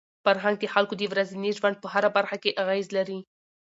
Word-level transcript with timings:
فرهنګ 0.25 0.55
د 0.59 0.65
خلکو 0.73 0.93
د 0.97 1.03
ورځني 1.11 1.51
ژوند 1.57 1.75
په 1.79 1.87
هره 1.93 2.09
برخه 2.17 2.37
کي 2.43 2.51
اغېز 2.63 2.87
لري. 2.97 3.19